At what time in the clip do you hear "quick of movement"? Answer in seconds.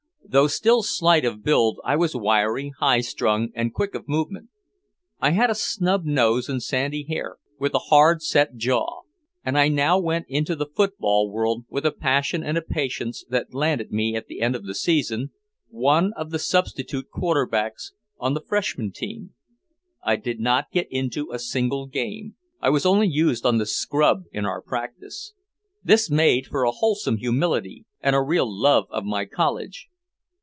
3.73-4.47